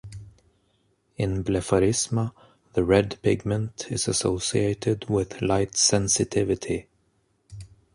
[1.15, 2.31] In "Blepharisma",
[2.73, 6.87] the red pigment is associated with light sensitivity.